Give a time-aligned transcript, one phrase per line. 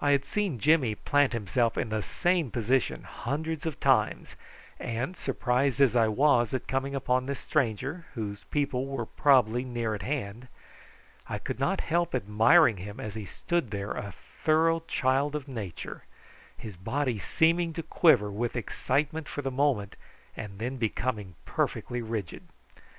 [0.00, 4.36] I had seen Jimmy plant himself in the same position hundreds of times,
[4.80, 9.94] and, surprised as I was at coming upon this stranger, whose people were probably near
[9.94, 10.48] at hand,
[11.28, 14.12] I could not help admiring him as he stood there a
[14.44, 16.04] thorough child of nature,
[16.56, 19.94] his body seeming to quiver with excitement for the moment
[20.34, 22.44] and then becoming perfectly rigid.